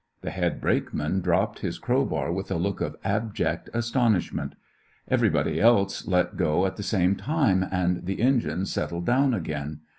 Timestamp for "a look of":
2.49-2.95